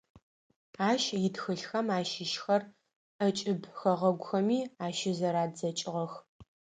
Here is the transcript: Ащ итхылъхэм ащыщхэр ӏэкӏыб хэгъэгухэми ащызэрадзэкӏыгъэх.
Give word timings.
Ащ 0.89 1.03
итхылъхэм 1.27 1.87
ащыщхэр 1.97 2.61
ӏэкӏыб 3.17 3.61
хэгъэгухэми 3.79 4.59
ащызэрадзэкӏыгъэх. 4.85 6.13